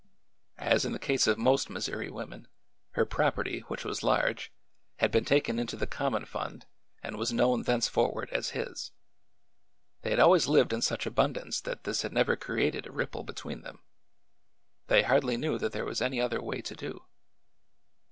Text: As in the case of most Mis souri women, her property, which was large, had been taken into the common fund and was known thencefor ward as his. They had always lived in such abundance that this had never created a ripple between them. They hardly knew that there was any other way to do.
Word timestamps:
As 0.57 0.83
in 0.83 0.93
the 0.93 0.97
case 0.97 1.27
of 1.27 1.37
most 1.37 1.69
Mis 1.69 1.87
souri 1.87 2.09
women, 2.09 2.47
her 2.93 3.05
property, 3.05 3.59
which 3.67 3.85
was 3.85 4.01
large, 4.01 4.51
had 4.97 5.11
been 5.11 5.25
taken 5.25 5.59
into 5.59 5.75
the 5.75 5.85
common 5.85 6.25
fund 6.25 6.65
and 7.03 7.17
was 7.19 7.31
known 7.31 7.63
thencefor 7.63 8.11
ward 8.11 8.31
as 8.31 8.49
his. 8.57 8.93
They 10.01 10.09
had 10.09 10.17
always 10.19 10.47
lived 10.47 10.73
in 10.73 10.81
such 10.81 11.05
abundance 11.05 11.61
that 11.61 11.83
this 11.83 12.01
had 12.01 12.13
never 12.13 12.35
created 12.35 12.87
a 12.87 12.91
ripple 12.91 13.21
between 13.21 13.61
them. 13.61 13.83
They 14.87 15.03
hardly 15.03 15.37
knew 15.37 15.59
that 15.59 15.71
there 15.71 15.85
was 15.85 16.01
any 16.01 16.19
other 16.19 16.41
way 16.41 16.61
to 16.61 16.73
do. 16.73 17.05